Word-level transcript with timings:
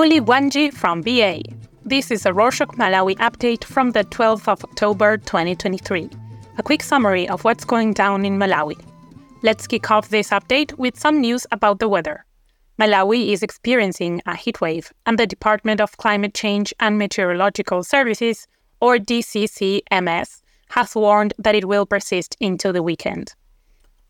Muli 0.00 0.18
Wanji 0.18 0.72
from 0.72 1.02
BA. 1.02 1.42
This 1.84 2.10
is 2.10 2.24
a 2.24 2.30
Rorshok 2.30 2.76
Malawi 2.78 3.16
update 3.18 3.64
from 3.64 3.90
the 3.90 4.02
12th 4.04 4.48
of 4.48 4.64
October 4.64 5.18
2023. 5.18 6.08
A 6.56 6.62
quick 6.62 6.82
summary 6.82 7.28
of 7.28 7.44
what's 7.44 7.66
going 7.66 7.92
down 7.92 8.24
in 8.24 8.38
Malawi. 8.38 8.82
Let's 9.42 9.66
kick 9.66 9.90
off 9.90 10.08
this 10.08 10.30
update 10.30 10.72
with 10.78 10.98
some 10.98 11.20
news 11.20 11.46
about 11.52 11.80
the 11.80 11.88
weather. 11.90 12.24
Malawi 12.80 13.28
is 13.28 13.42
experiencing 13.42 14.22
a 14.24 14.34
heat 14.34 14.62
wave, 14.62 14.90
and 15.04 15.18
the 15.18 15.26
Department 15.26 15.82
of 15.82 15.98
Climate 15.98 16.32
Change 16.32 16.72
and 16.80 16.96
Meteorological 16.96 17.84
Services, 17.84 18.46
or 18.80 18.96
DCCMS, 18.96 20.40
has 20.70 20.94
warned 20.94 21.34
that 21.36 21.54
it 21.54 21.68
will 21.68 21.84
persist 21.84 22.38
into 22.40 22.72
the 22.72 22.82
weekend. 22.82 23.34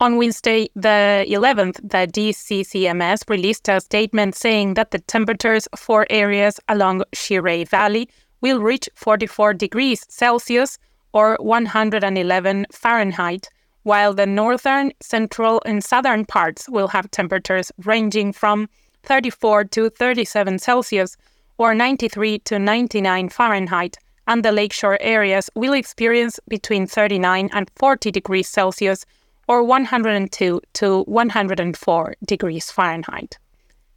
On 0.02 0.16
Wednesday, 0.16 0.70
the 0.74 1.26
11th, 1.28 1.76
the 1.82 2.08
DCCMS 2.10 3.28
released 3.28 3.68
a 3.68 3.82
statement 3.82 4.34
saying 4.34 4.72
that 4.72 4.92
the 4.92 4.98
temperatures 4.98 5.68
for 5.76 6.06
areas 6.08 6.58
along 6.68 7.02
Shire 7.12 7.66
Valley 7.66 8.08
will 8.40 8.60
reach 8.60 8.88
44 8.94 9.52
degrees 9.52 10.06
Celsius 10.08 10.78
or 11.12 11.36
111 11.40 12.66
Fahrenheit, 12.72 13.50
while 13.82 14.14
the 14.14 14.24
northern, 14.24 14.90
central, 15.00 15.60
and 15.66 15.84
southern 15.84 16.24
parts 16.24 16.66
will 16.66 16.88
have 16.88 17.10
temperatures 17.10 17.70
ranging 17.84 18.32
from 18.32 18.70
34 19.02 19.64
to 19.64 19.90
37 19.90 20.58
Celsius 20.60 21.18
or 21.58 21.74
93 21.74 22.38
to 22.38 22.58
99 22.58 23.28
Fahrenheit, 23.28 23.98
and 24.26 24.42
the 24.46 24.52
lakeshore 24.52 24.96
areas 25.02 25.50
will 25.54 25.74
experience 25.74 26.40
between 26.48 26.86
39 26.86 27.50
and 27.52 27.70
40 27.76 28.10
degrees 28.10 28.48
Celsius 28.48 29.04
or 29.48 29.62
102 29.62 30.60
to 30.74 31.02
104 31.02 32.14
degrees 32.24 32.70
Fahrenheit. 32.70 33.38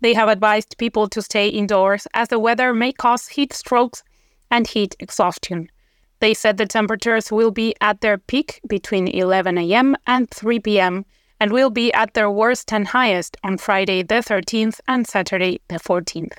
They 0.02 0.14
have 0.14 0.28
advised 0.28 0.78
people 0.78 1.08
to 1.10 1.22
stay 1.22 1.48
indoors 1.48 2.08
as 2.14 2.28
the 2.28 2.40
weather 2.40 2.74
may 2.74 2.92
cause 2.92 3.28
heat 3.28 3.54
strokes 3.54 4.04
and 4.52 4.68
heat 4.68 4.96
exhaustion. 5.00 5.70
They 6.20 6.34
said 6.34 6.58
the 6.58 6.66
temperatures 6.66 7.32
will 7.32 7.52
be 7.52 7.76
at 7.82 8.02
their 8.02 8.18
peak 8.18 8.62
between 8.68 9.08
11 9.08 9.58
a.m. 9.58 9.96
and 10.08 10.30
3 10.30 10.60
p.m. 10.60 11.06
and 11.40 11.52
will 11.52 11.70
be 11.70 11.92
at 11.94 12.14
their 12.14 12.30
worst 12.30 12.72
and 12.72 12.88
highest 12.88 13.38
on 13.44 13.58
Friday 13.58 14.04
the 14.04 14.16
13th 14.16 14.80
and 14.88 15.08
Saturday 15.08 15.60
the 15.68 15.80
14th. 15.80 16.38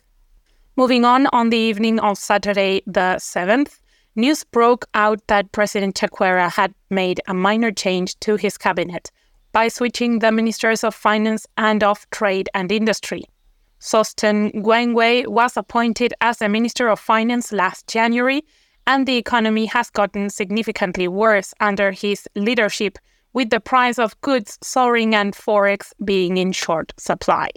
Moving 0.77 1.05
on, 1.05 1.27
on 1.33 1.51
the 1.51 1.57
evening 1.57 2.01
of 2.01 2.19
Saturday 2.19 2.83
the 2.87 3.17
7th, 3.19 3.79
news 4.17 4.45
broke 4.45 4.87
out 4.95 5.27
that 5.27 5.53
President 5.53 5.97
Chakwera 5.97 6.51
had 6.51 6.75
made 6.91 7.21
a 7.27 7.35
minor 7.35 7.73
change 7.73 8.19
to 8.21 8.37
his 8.37 8.57
cabinet 8.57 9.11
by 9.53 9.69
switching 9.69 10.19
the 10.19 10.33
ministers 10.33 10.85
of 10.85 10.95
finance 10.95 11.47
and 11.57 11.83
of 11.83 12.09
trade 12.11 12.49
and 12.55 12.71
industry. 12.73 13.25
Sosten 13.81 14.51
Gwengwe 14.63 15.27
was 15.27 15.57
appointed 15.57 16.15
as 16.21 16.39
the 16.39 16.49
Minister 16.49 16.89
of 16.89 16.99
Finance 16.99 17.53
last 17.53 17.87
January, 17.87 18.45
and 18.87 19.07
the 19.07 19.17
economy 19.17 19.67
has 19.67 19.91
gotten 19.91 20.31
significantly 20.31 21.07
worse 21.09 21.53
under 21.61 21.93
his 21.93 22.27
leadership, 22.35 22.99
with 23.33 23.51
the 23.51 23.61
price 23.61 23.99
of 23.99 24.21
goods 24.23 24.59
soaring 24.63 25.15
and 25.15 25.35
forex 25.35 25.93
being 26.05 26.37
in 26.37 26.53
short 26.53 26.93
supply. 26.99 27.51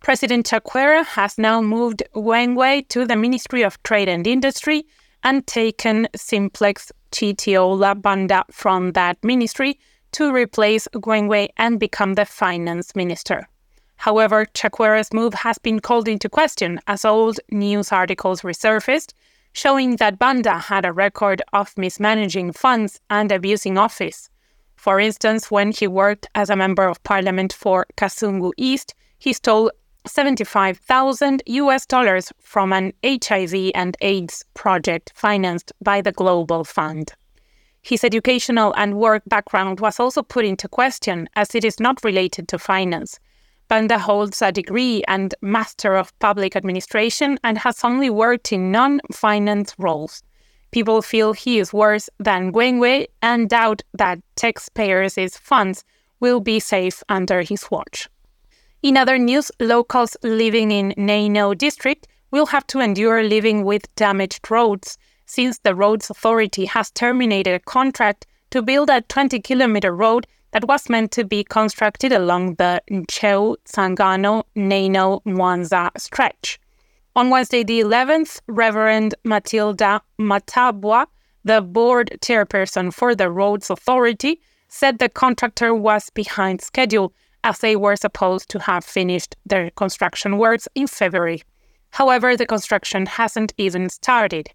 President 0.00 0.46
Chakwera 0.46 1.04
has 1.04 1.38
now 1.38 1.60
moved 1.60 2.02
Gwengwe 2.14 2.88
to 2.88 3.06
the 3.06 3.16
Ministry 3.16 3.62
of 3.62 3.82
Trade 3.82 4.08
and 4.08 4.26
Industry 4.26 4.84
and 5.24 5.46
taken 5.46 6.08
Simplex 6.16 6.92
Chithyola 7.12 8.00
Banda 8.00 8.44
from 8.50 8.92
that 8.92 9.22
ministry 9.22 9.78
to 10.12 10.32
replace 10.32 10.88
Gwengwe 10.94 11.48
and 11.56 11.78
become 11.78 12.14
the 12.14 12.24
finance 12.24 12.96
minister. 12.96 13.48
However, 13.96 14.46
Chakwera's 14.46 15.12
move 15.12 15.34
has 15.34 15.58
been 15.58 15.78
called 15.80 16.08
into 16.08 16.28
question 16.28 16.80
as 16.86 17.04
old 17.04 17.38
news 17.50 17.92
articles 17.92 18.40
resurfaced, 18.40 19.12
showing 19.52 19.96
that 19.96 20.18
Banda 20.18 20.58
had 20.58 20.84
a 20.84 20.92
record 20.92 21.42
of 21.52 21.76
mismanaging 21.76 22.52
funds 22.52 22.98
and 23.10 23.30
abusing 23.30 23.76
office. 23.76 24.30
For 24.76 24.98
instance, 24.98 25.50
when 25.50 25.72
he 25.72 25.86
worked 25.86 26.26
as 26.34 26.48
a 26.48 26.56
member 26.56 26.84
of 26.84 27.02
parliament 27.02 27.52
for 27.52 27.86
Kasungu 27.98 28.52
East, 28.56 28.94
he 29.18 29.34
stole 29.34 29.70
75,000 30.06 31.42
US 31.46 31.86
dollars 31.86 32.32
from 32.40 32.72
an 32.72 32.92
HIV 33.04 33.72
and 33.74 33.96
AIDS 34.00 34.44
project 34.54 35.12
financed 35.14 35.72
by 35.82 36.00
the 36.00 36.12
Global 36.12 36.64
Fund. 36.64 37.12
His 37.82 38.04
educational 38.04 38.74
and 38.76 38.98
work 38.98 39.22
background 39.26 39.80
was 39.80 39.98
also 39.98 40.22
put 40.22 40.44
into 40.44 40.68
question 40.68 41.28
as 41.36 41.54
it 41.54 41.64
is 41.64 41.80
not 41.80 42.04
related 42.04 42.48
to 42.48 42.58
finance. 42.58 43.18
Banda 43.68 43.98
holds 43.98 44.42
a 44.42 44.50
degree 44.50 45.02
and 45.06 45.34
Master 45.40 45.96
of 45.96 46.18
Public 46.18 46.56
Administration 46.56 47.38
and 47.44 47.56
has 47.58 47.84
only 47.84 48.10
worked 48.10 48.52
in 48.52 48.72
non 48.72 49.00
finance 49.12 49.74
roles. 49.78 50.22
People 50.72 51.02
feel 51.02 51.32
he 51.32 51.58
is 51.58 51.72
worse 51.72 52.08
than 52.18 52.52
Gwengwe 52.52 53.06
and 53.22 53.48
doubt 53.48 53.82
that 53.94 54.18
taxpayers' 54.36 55.36
funds 55.36 55.84
will 56.20 56.40
be 56.40 56.60
safe 56.60 57.02
under 57.08 57.42
his 57.42 57.70
watch. 57.70 58.08
In 58.82 58.96
other 58.96 59.18
news, 59.18 59.52
locals 59.60 60.16
living 60.22 60.70
in 60.70 60.94
Neno 60.96 61.56
district 61.56 62.08
will 62.30 62.46
have 62.46 62.66
to 62.68 62.80
endure 62.80 63.22
living 63.22 63.62
with 63.62 63.94
damaged 63.94 64.50
roads 64.50 64.96
since 65.26 65.58
the 65.58 65.74
Roads 65.74 66.08
Authority 66.08 66.64
has 66.64 66.90
terminated 66.90 67.52
a 67.52 67.58
contract 67.58 68.26
to 68.48 68.62
build 68.62 68.88
a 68.88 69.02
20 69.02 69.38
kilometer 69.40 69.94
road 69.94 70.26
that 70.52 70.66
was 70.66 70.88
meant 70.88 71.12
to 71.12 71.24
be 71.24 71.44
constructed 71.44 72.10
along 72.10 72.54
the 72.54 72.82
Ntcheu 72.90 73.56
Tsangano 73.66 74.44
Neno 74.56 75.22
Mwanza 75.24 75.90
stretch. 75.98 76.58
On 77.14 77.28
Wednesday, 77.28 77.62
the 77.62 77.80
11th, 77.80 78.40
Reverend 78.48 79.14
Matilda 79.24 80.00
Matabwa, 80.18 81.06
the 81.44 81.60
board 81.60 82.16
chairperson 82.22 82.94
for 82.94 83.14
the 83.14 83.30
Roads 83.30 83.68
Authority, 83.68 84.40
said 84.68 84.98
the 84.98 85.10
contractor 85.10 85.74
was 85.74 86.08
behind 86.08 86.62
schedule 86.62 87.12
as 87.44 87.58
they 87.58 87.76
were 87.76 87.96
supposed 87.96 88.48
to 88.50 88.58
have 88.58 88.84
finished 88.84 89.36
their 89.46 89.70
construction 89.70 90.38
works 90.38 90.68
in 90.74 90.86
February. 90.86 91.42
However, 91.90 92.36
the 92.36 92.46
construction 92.46 93.06
hasn't 93.06 93.52
even 93.56 93.88
started. 93.88 94.50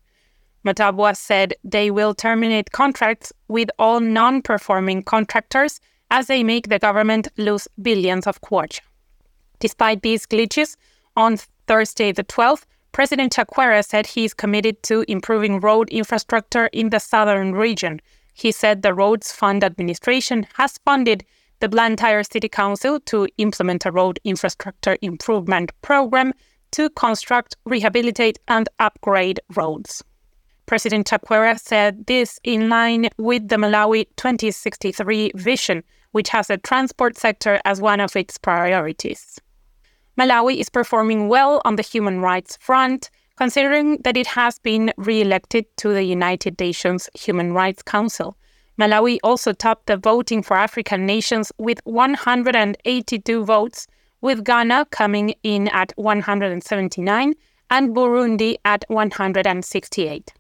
Matabwa 0.66 1.16
said 1.16 1.54
they 1.64 1.92
will 1.92 2.14
terminate 2.14 2.72
contracts 2.72 3.32
with 3.48 3.70
all 3.78 4.00
non 4.00 4.42
performing 4.42 5.04
contractors 5.04 5.80
as 6.12 6.28
they 6.28 6.44
make 6.44 6.70
the 6.70 6.80
government 6.80 7.28
lose 7.38 7.68
billions 7.82 8.26
of 8.28 8.42
kwacha. 8.42 8.80
Despite 9.60 10.02
these 10.02 10.26
glitches, 10.26 10.76
on 11.16 11.38
Thursday 11.68 12.12
the 12.12 12.24
12th, 12.24 12.66
President 12.92 13.34
Chakwera 13.34 13.84
said 13.84 14.08
he 14.08 14.24
is 14.26 14.34
committed 14.34 14.82
to 14.84 15.04
improving 15.08 15.60
road 15.60 15.90
infrastructure 15.90 16.68
in 16.68 16.90
the 16.90 17.00
southern 17.00 17.54
region. 17.54 18.00
He 18.34 18.52
said 18.52 18.82
the 18.82 18.94
Roads 18.94 19.32
Fund 19.32 19.64
Administration 19.64 20.48
has 20.54 20.78
funded 20.86 21.26
the 21.66 21.70
Blantyre 21.70 22.22
City 22.22 22.48
Council 22.48 23.00
to 23.08 23.28
implement 23.40 23.88
a 23.88 23.92
road 23.92 24.20
infrastructure 24.24 24.98
improvement 25.02 25.72
program 25.82 26.32
to 26.70 26.92
construct, 26.92 27.56
rehabilitate, 27.66 28.38
and 28.48 28.70
upgrade 28.78 29.40
roads. 29.56 30.04
President 30.68 31.08
Chakwera 31.08 31.60
said 31.60 32.06
this 32.06 32.40
in 32.44 32.70
line 32.70 33.10
with 33.18 33.48
the 33.48 33.56
Malawi 33.56 34.06
2063 34.16 35.32
vision, 35.34 35.84
which 36.12 36.30
has 36.30 36.50
the 36.50 36.60
transport 36.60 37.18
sector 37.18 37.60
as 37.66 37.82
one 37.82 38.00
of 38.00 38.16
its 38.16 38.38
priorities. 38.38 39.40
Malawi 40.20 40.58
is 40.58 40.70
performing 40.70 41.30
well 41.30 41.64
on 41.66 41.78
the 41.78 41.82
human 41.82 42.20
rights 42.20 42.60
front, 42.62 43.10
considering 43.38 43.98
that 44.04 44.16
it 44.16 44.28
has 44.28 44.60
been 44.60 44.94
re 44.98 45.20
elected 45.20 45.66
to 45.78 45.90
the 45.90 46.04
United 46.04 46.60
Nations 46.60 47.10
Human 47.16 47.54
Rights 47.54 47.82
Council. 47.82 48.38
Malawi 48.80 49.20
also 49.24 49.54
topped 49.54 49.88
the 49.88 49.98
voting 49.98 50.44
for 50.44 50.58
African 50.58 51.06
nations 51.06 51.52
with 51.58 51.80
182 51.86 53.46
votes, 53.46 53.88
with 54.22 54.44
Ghana 54.44 54.88
coming 54.92 55.34
in 55.44 55.68
at 55.70 55.94
179 55.96 57.34
and 57.70 57.96
Burundi 57.96 58.58
at 58.66 58.84
168. 58.88 60.34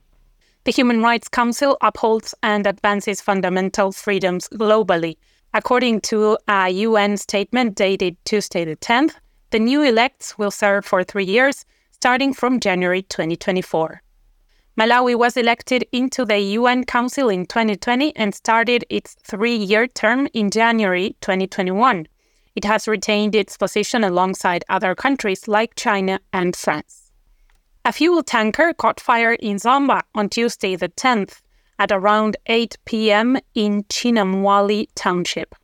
The 0.66 0.72
Human 0.72 1.02
Rights 1.02 1.28
Council 1.28 1.78
upholds 1.82 2.34
and 2.42 2.66
advances 2.66 3.22
fundamental 3.22 3.92
freedoms 3.92 4.50
globally. 4.50 5.18
According 5.54 6.02
to 6.02 6.38
a 6.48 6.70
UN 6.70 7.18
statement 7.18 7.76
dated 7.76 8.18
Tuesday 8.26 8.66
the 8.66 8.76
10th, 8.76 9.14
the 9.52 9.60
new 9.60 9.82
elects 9.84 10.38
will 10.38 10.52
serve 10.52 10.84
for 10.84 11.04
three 11.04 11.24
years, 11.24 11.66
starting 11.92 12.34
from 12.34 12.60
January 12.60 13.04
2024. 13.04 14.02
Malawi 14.78 15.16
was 15.16 15.38
elected 15.38 15.86
into 15.94 16.26
the 16.26 16.38
UN 16.38 16.84
Council 16.84 17.30
in 17.30 17.46
2020 17.46 18.14
and 18.18 18.36
started 18.36 18.84
its 18.90 19.16
three 19.24 19.56
year 19.56 19.88
term 19.88 20.28
in 20.34 20.52
January 20.52 21.16
2021. 21.22 22.06
It 22.58 22.66
has 22.66 22.86
retained 22.86 23.36
its 23.36 23.56
position 23.56 24.04
alongside 24.04 24.66
other 24.68 24.94
countries 24.94 25.48
like 25.48 25.76
China 25.76 26.20
and 26.34 26.58
France. 26.58 27.10
A 27.86 27.94
fuel 27.94 28.22
tanker 28.22 28.74
caught 28.74 29.00
fire 29.00 29.34
in 29.34 29.58
Zomba 29.58 30.02
on 30.14 30.28
Tuesday, 30.28 30.76
the 30.76 30.90
10th, 30.90 31.40
at 31.80 31.94
around 31.94 32.36
8 32.48 32.78
p.m. 32.84 33.38
in 33.54 33.84
Chinamwali 33.86 34.88
Township. 34.96 35.56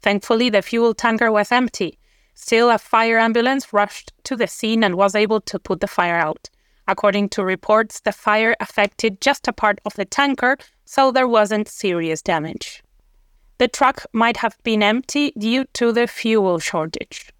Thankfully, 0.00 0.48
the 0.48 0.62
fuel 0.62 0.94
tanker 0.94 1.30
was 1.30 1.52
empty. 1.52 1.98
Still, 2.32 2.70
a 2.70 2.78
fire 2.78 3.18
ambulance 3.18 3.74
rushed 3.74 4.12
to 4.24 4.36
the 4.36 4.46
scene 4.46 4.82
and 4.82 4.94
was 4.94 5.14
able 5.14 5.42
to 5.42 5.58
put 5.58 5.80
the 5.80 5.86
fire 5.86 6.16
out. 6.16 6.48
According 6.88 7.28
to 7.30 7.44
reports, 7.44 8.00
the 8.00 8.12
fire 8.12 8.56
affected 8.60 9.20
just 9.20 9.46
a 9.46 9.52
part 9.52 9.78
of 9.84 9.94
the 9.94 10.06
tanker, 10.06 10.56
so 10.86 11.12
there 11.12 11.28
wasn't 11.28 11.68
serious 11.68 12.22
damage. 12.22 12.82
The 13.58 13.68
truck 13.68 14.06
might 14.14 14.38
have 14.38 14.56
been 14.62 14.82
empty 14.82 15.32
due 15.38 15.66
to 15.74 15.92
the 15.92 16.06
fuel 16.06 16.58
shortage. 16.58 17.30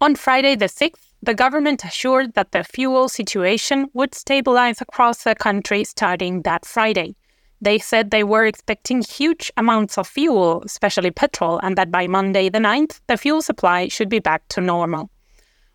On 0.00 0.14
Friday 0.14 0.54
the 0.54 0.66
6th, 0.66 1.12
the 1.20 1.34
government 1.34 1.84
assured 1.84 2.34
that 2.34 2.52
the 2.52 2.62
fuel 2.62 3.08
situation 3.08 3.88
would 3.94 4.14
stabilize 4.14 4.80
across 4.80 5.24
the 5.24 5.34
country 5.34 5.82
starting 5.82 6.42
that 6.42 6.64
Friday. 6.64 7.16
They 7.60 7.80
said 7.80 8.12
they 8.12 8.22
were 8.22 8.46
expecting 8.46 9.02
huge 9.02 9.50
amounts 9.56 9.98
of 9.98 10.06
fuel, 10.06 10.62
especially 10.64 11.10
petrol, 11.10 11.58
and 11.64 11.76
that 11.76 11.90
by 11.90 12.06
Monday 12.06 12.48
the 12.48 12.60
9th, 12.60 13.00
the 13.08 13.16
fuel 13.16 13.42
supply 13.42 13.88
should 13.88 14.08
be 14.08 14.20
back 14.20 14.46
to 14.50 14.60
normal. 14.60 15.10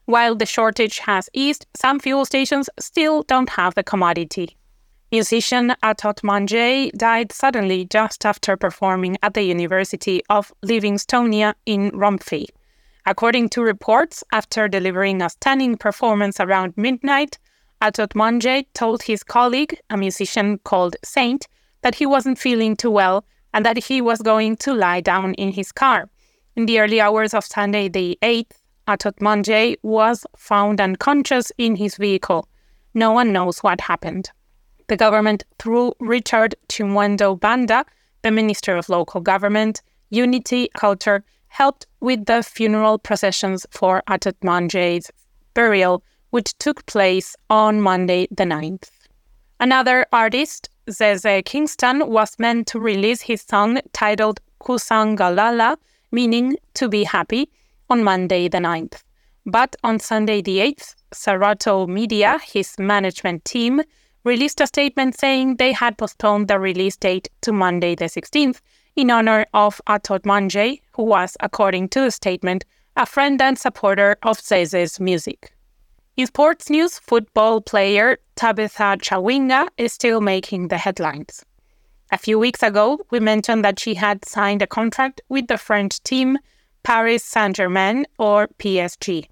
While 0.05 0.35
the 0.35 0.45
shortage 0.45 0.99
has 0.99 1.29
eased, 1.33 1.65
some 1.75 1.99
fuel 1.99 2.25
stations 2.25 2.69
still 2.77 3.23
don't 3.23 3.49
have 3.49 3.75
the 3.75 3.83
commodity. 3.83 4.57
Musician 5.13 5.75
Atoht 5.81 6.21
Manje 6.23 6.91
died 6.91 7.31
suddenly 7.31 7.85
just 7.85 8.25
after 8.25 8.57
performing 8.57 9.17
at 9.21 9.33
the 9.33 9.43
University 9.43 10.21
of 10.29 10.51
Livingstonia 10.65 11.53
in 11.65 11.89
Rumphi. 11.93 12.47
According 13.05 13.49
to 13.49 13.61
reports, 13.61 14.23
after 14.31 14.67
delivering 14.67 15.21
a 15.21 15.29
stunning 15.29 15.77
performance 15.77 16.39
around 16.39 16.73
midnight, 16.75 17.37
Atoht 17.81 18.13
Manje 18.13 18.65
told 18.73 19.03
his 19.03 19.23
colleague, 19.23 19.77
a 19.89 19.97
musician 19.97 20.57
called 20.65 20.95
Saint, 21.03 21.47
that 21.81 21.95
he 21.95 22.05
wasn't 22.05 22.39
feeling 22.39 22.75
too 22.75 22.91
well 22.91 23.23
and 23.53 23.65
that 23.65 23.77
he 23.77 24.01
was 24.01 24.21
going 24.21 24.57
to 24.57 24.73
lie 24.73 24.99
down 24.99 25.33
in 25.35 25.51
his 25.51 25.71
car. 25.71 26.09
In 26.55 26.65
the 26.65 26.79
early 26.79 26.99
hours 26.99 27.33
of 27.33 27.45
Sunday, 27.45 27.87
the 27.87 28.17
8th, 28.21 28.57
Atoht 28.87 29.19
Manje 29.19 29.75
was 29.81 30.25
found 30.35 30.81
unconscious 30.81 31.51
in 31.57 31.75
his 31.75 31.95
vehicle. 31.95 32.47
No 32.93 33.11
one 33.11 33.31
knows 33.31 33.59
what 33.59 33.79
happened. 33.81 34.29
The 34.87 34.97
government, 34.97 35.43
through 35.59 35.93
Richard 35.99 36.55
Chimwendo 36.67 37.39
Banda, 37.39 37.85
the 38.23 38.31
Minister 38.31 38.75
of 38.75 38.89
Local 38.89 39.21
Government, 39.21 39.81
Unity, 40.09 40.69
Culture, 40.75 41.23
helped 41.47 41.87
with 42.01 42.25
the 42.25 42.43
funeral 42.43 42.97
processions 42.99 43.65
for 43.71 44.03
Atoht 44.07 44.39
Manje's 44.41 45.11
burial, 45.53 46.03
which 46.31 46.57
took 46.57 46.85
place 46.85 47.35
on 47.49 47.79
Monday 47.79 48.27
the 48.31 48.43
9th. 48.43 48.89
Another 49.59 50.05
artist, 50.11 50.69
Zeze 50.89 51.45
Kingston 51.45 52.07
was 52.07 52.37
meant 52.37 52.67
to 52.67 52.79
release 52.79 53.21
his 53.21 53.41
song 53.41 53.79
titled 53.93 54.41
Kusangalala, 54.59 55.77
meaning 56.11 56.57
to 56.73 56.89
be 56.89 57.03
happy, 57.03 57.49
on 57.89 58.03
Monday 58.03 58.47
the 58.47 58.59
9th. 58.59 59.03
But 59.45 59.75
on 59.83 59.99
Sunday 59.99 60.41
the 60.41 60.59
8th, 60.59 60.95
Serato 61.13 61.85
Media, 61.87 62.39
his 62.45 62.77
management 62.79 63.45
team, 63.45 63.81
released 64.23 64.61
a 64.61 64.67
statement 64.67 65.17
saying 65.17 65.57
they 65.57 65.73
had 65.73 65.97
postponed 65.97 66.47
the 66.47 66.59
release 66.59 66.95
date 66.95 67.29
to 67.41 67.51
Monday 67.51 67.95
the 67.95 68.05
16th 68.05 68.61
in 68.95 69.09
honor 69.09 69.45
of 69.53 69.81
Atoht 69.87 70.79
who 70.93 71.03
was, 71.03 71.35
according 71.39 71.89
to 71.89 72.01
the 72.01 72.11
statement, 72.11 72.63
a 72.95 73.05
friend 73.05 73.41
and 73.41 73.57
supporter 73.57 74.17
of 74.23 74.39
Zeze's 74.39 74.99
music. 74.99 75.53
In 76.15 76.27
sports 76.27 76.69
news, 76.69 76.99
football 76.99 77.59
player 77.59 78.19
Tabitha 78.35 78.97
Chawinga 79.01 79.67
is 79.77 79.93
still 79.93 80.21
making 80.21 80.67
the 80.67 80.77
headlines. 80.77 81.43
A 82.11 82.17
few 82.19 82.37
weeks 82.37 82.61
ago, 82.61 82.99
we 83.09 83.19
mentioned 83.19 83.65
that 83.65 83.79
she 83.79 83.95
had 83.95 84.23
signed 84.23 84.61
a 84.61 84.67
contract 84.67 85.21
with 85.29 85.47
the 85.47 85.57
French 85.57 86.01
team 86.03 86.37
Paris 86.83 87.23
Saint 87.23 87.55
Germain, 87.55 88.05
or 88.19 88.47
PSG. 88.59 89.27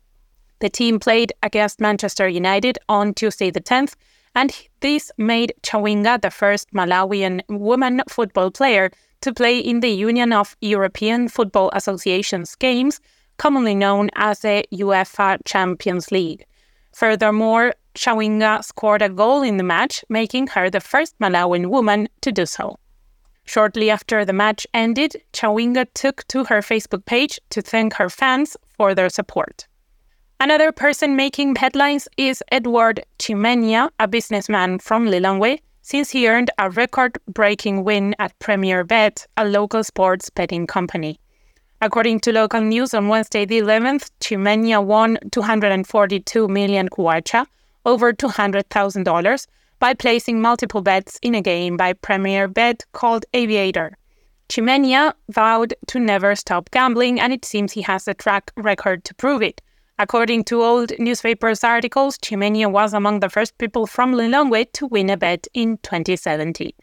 The 0.60 0.70
team 0.70 1.00
played 1.00 1.34
against 1.44 1.82
Manchester 1.82 2.28
United 2.28 2.78
on 2.88 3.14
Tuesday 3.14 3.52
the 3.52 3.62
10th, 3.62 3.96
and 4.36 4.56
this 4.80 5.12
made 5.18 5.54
Chawinga 5.64 6.22
the 6.22 6.32
first 6.32 6.72
Malawian 6.72 7.42
woman 7.50 8.02
football 8.08 8.52
player 8.52 8.92
to 9.22 9.34
play 9.34 9.60
in 9.60 9.82
the 9.82 9.90
Union 9.90 10.34
of 10.34 10.56
European 10.62 11.28
Football 11.28 11.70
Associations 11.74 12.56
games, 12.56 13.00
commonly 13.38 13.76
known 13.76 14.10
as 14.16 14.40
the 14.40 14.66
UEFA 14.74 15.40
Champions 15.46 16.12
League. 16.12 16.46
Furthermore, 16.94 17.74
Chawinga 17.96 18.64
scored 18.64 19.02
a 19.02 19.10
goal 19.10 19.42
in 19.42 19.58
the 19.58 19.64
match, 19.64 20.04
making 20.10 20.48
her 20.48 20.70
the 20.70 20.80
first 20.80 21.18
Malawian 21.20 21.68
woman 21.68 22.08
to 22.22 22.32
do 22.32 22.46
so. 22.46 22.78
Shortly 23.54 23.90
after 23.90 24.24
the 24.24 24.32
match 24.32 24.66
ended, 24.74 25.22
Chawinga 25.34 25.86
took 25.94 26.26
to 26.30 26.46
her 26.46 26.62
Facebook 26.62 27.04
page 27.04 27.38
to 27.50 27.62
thank 27.62 27.96
her 27.96 28.10
fans 28.10 28.56
for 28.78 28.96
their 28.96 29.10
support. 29.10 29.68
Another 30.40 30.72
person 30.72 31.18
making 31.18 31.58
headlines 31.58 32.08
is 32.16 32.42
Edward 32.50 33.04
Chimenya, 33.20 33.90
a 34.00 34.08
businessman 34.08 34.80
from 34.80 35.06
Lilongwe, 35.06 35.60
since 35.82 36.12
he 36.12 36.30
earned 36.30 36.50
a 36.60 36.70
record 36.70 37.18
breaking 37.28 37.84
win 37.84 38.16
at 38.20 38.40
Premier 38.40 38.86
Bet, 38.86 39.28
a 39.36 39.44
local 39.44 39.84
sports 39.84 40.30
betting 40.30 40.66
company. 40.66 41.20
According 41.82 42.22
to 42.22 42.32
local 42.32 42.62
news 42.62 42.94
on 42.94 43.10
Wednesday 43.10 43.44
the 43.44 43.60
11th, 43.60 44.12
Chimenya 44.22 44.82
won 44.82 45.20
242 45.30 46.48
million 46.48 46.88
kwacha, 46.88 47.46
over 47.86 48.14
$200,000, 48.14 49.48
by 49.82 49.96
placing 49.96 50.40
multiple 50.40 50.82
bets 50.82 51.18
in 51.24 51.34
a 51.34 51.42
game 51.42 51.76
by 51.76 51.92
Premier 51.92 52.48
Bet 52.48 52.86
called 52.94 53.26
Aviator. 53.34 53.98
Chimenya 54.48 55.14
vowed 55.30 55.74
to 55.88 56.00
never 56.00 56.36
stop 56.36 56.70
gambling, 56.70 57.20
and 57.20 57.34
it 57.34 57.44
seems 57.44 57.72
he 57.72 57.82
has 57.82 58.08
a 58.08 58.14
track 58.14 58.52
record 58.56 59.04
to 59.06 59.16
prove 59.16 59.42
it. 59.42 59.60
According 59.98 60.44
to 60.46 60.62
old 60.62 60.92
newspapers 61.00 61.64
articles, 61.64 62.20
Chimenya 62.20 62.72
was 62.72 62.94
among 62.94 63.22
the 63.22 63.30
first 63.30 63.58
people 63.58 63.88
from 63.88 64.14
Lilongwe 64.14 64.72
to 64.74 64.86
win 64.86 65.10
a 65.10 65.18
bet 65.18 65.48
in 65.56 65.78
2017. 65.80 66.74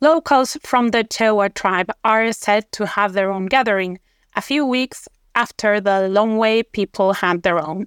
Locals 0.00 0.56
from 0.64 0.88
the 0.88 1.04
Chewa 1.04 1.54
tribe 1.54 1.90
are 2.04 2.32
said 2.32 2.70
to 2.72 2.84
have 2.84 3.12
their 3.12 3.30
own 3.30 3.46
gathering, 3.46 4.00
a 4.34 4.40
few 4.40 4.66
weeks 4.66 5.06
after 5.36 5.80
the 5.80 6.08
Lhomwe 6.10 6.64
people 6.72 7.12
had 7.12 7.44
their 7.44 7.64
own. 7.64 7.86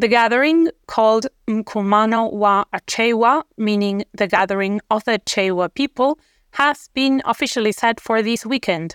The 0.00 0.08
gathering, 0.08 0.70
called 0.86 1.26
Mkumano 1.46 2.32
wa 2.32 2.64
Achewa, 2.72 3.42
meaning 3.58 4.02
the 4.14 4.26
gathering 4.26 4.80
of 4.90 5.04
the 5.04 5.18
Chewa 5.26 5.68
people, 5.74 6.18
has 6.52 6.88
been 6.94 7.20
officially 7.26 7.70
set 7.70 8.00
for 8.00 8.22
this 8.22 8.46
weekend. 8.46 8.94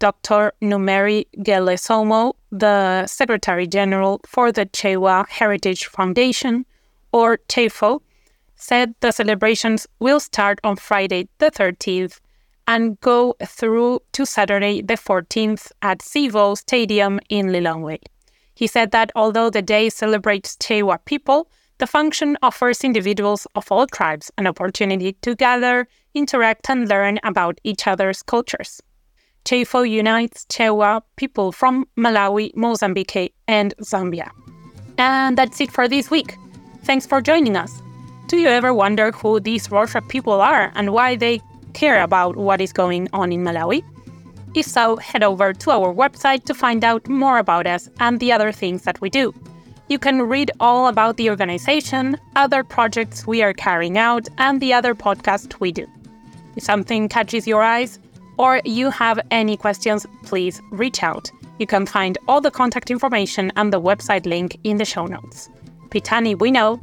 Dr. 0.00 0.52
Numeri 0.60 1.26
Gelesomo, 1.38 2.32
the 2.50 3.06
Secretary 3.06 3.68
General 3.68 4.20
for 4.26 4.50
the 4.50 4.66
Chewa 4.66 5.28
Heritage 5.28 5.86
Foundation, 5.86 6.66
or 7.12 7.38
CHEFO, 7.48 8.00
said 8.56 8.96
the 8.98 9.12
celebrations 9.12 9.86
will 10.00 10.18
start 10.18 10.58
on 10.64 10.74
Friday 10.74 11.28
the 11.38 11.52
13th 11.52 12.18
and 12.66 12.98
go 13.00 13.36
through 13.44 14.00
to 14.10 14.26
Saturday 14.26 14.82
the 14.82 14.94
14th 14.94 15.70
at 15.82 16.00
Civo 16.00 16.58
Stadium 16.58 17.20
in 17.28 17.46
Lilongwe. 17.46 18.00
He 18.54 18.66
said 18.66 18.90
that 18.90 19.12
although 19.14 19.50
the 19.50 19.62
day 19.62 19.88
celebrates 19.88 20.56
Chewa 20.56 20.98
people, 21.04 21.50
the 21.78 21.86
function 21.86 22.36
offers 22.42 22.84
individuals 22.84 23.46
of 23.54 23.70
all 23.72 23.86
tribes 23.86 24.30
an 24.38 24.46
opportunity 24.46 25.14
to 25.22 25.34
gather, 25.34 25.88
interact, 26.14 26.70
and 26.70 26.88
learn 26.88 27.18
about 27.24 27.60
each 27.64 27.86
other's 27.86 28.22
cultures. 28.22 28.80
CHEFO 29.44 29.88
unites 29.88 30.46
Chewa 30.46 31.02
people 31.16 31.50
from 31.50 31.86
Malawi, 31.96 32.54
Mozambique, 32.54 33.34
and 33.48 33.74
Zambia. 33.82 34.30
And 34.98 35.36
that's 35.36 35.60
it 35.60 35.72
for 35.72 35.88
this 35.88 36.10
week. 36.10 36.36
Thanks 36.84 37.06
for 37.06 37.20
joining 37.20 37.56
us. 37.56 37.82
Do 38.28 38.36
you 38.36 38.48
ever 38.48 38.72
wonder 38.72 39.10
who 39.10 39.40
these 39.40 39.68
Rorshok 39.68 40.08
people 40.08 40.40
are 40.40 40.70
and 40.74 40.92
why 40.92 41.16
they 41.16 41.40
care 41.74 42.02
about 42.02 42.36
what 42.36 42.60
is 42.60 42.72
going 42.72 43.08
on 43.12 43.32
in 43.32 43.42
Malawi? 43.42 43.82
If 44.54 44.66
so, 44.66 44.96
head 44.96 45.22
over 45.22 45.54
to 45.54 45.70
our 45.70 45.94
website 45.94 46.44
to 46.44 46.54
find 46.54 46.84
out 46.84 47.08
more 47.08 47.38
about 47.38 47.66
us 47.66 47.88
and 48.00 48.20
the 48.20 48.32
other 48.32 48.52
things 48.52 48.82
that 48.82 49.00
we 49.00 49.08
do. 49.08 49.34
You 49.88 49.98
can 49.98 50.22
read 50.22 50.50
all 50.60 50.88
about 50.88 51.16
the 51.16 51.30
organization, 51.30 52.18
other 52.36 52.62
projects 52.62 53.26
we 53.26 53.42
are 53.42 53.54
carrying 53.54 53.96
out, 53.96 54.28
and 54.38 54.60
the 54.60 54.72
other 54.72 54.94
podcasts 54.94 55.58
we 55.58 55.72
do. 55.72 55.86
If 56.56 56.64
something 56.64 57.08
catches 57.08 57.46
your 57.46 57.62
eyes 57.62 57.98
or 58.38 58.60
you 58.64 58.90
have 58.90 59.20
any 59.30 59.56
questions, 59.56 60.06
please 60.22 60.60
reach 60.70 61.02
out. 61.02 61.30
You 61.58 61.66
can 61.66 61.86
find 61.86 62.18
all 62.28 62.40
the 62.40 62.50
contact 62.50 62.90
information 62.90 63.52
and 63.56 63.72
the 63.72 63.80
website 63.80 64.26
link 64.26 64.58
in 64.64 64.76
the 64.76 64.84
show 64.84 65.06
notes. 65.06 65.48
Pitani, 65.88 66.38
we 66.38 66.50
know. 66.50 66.80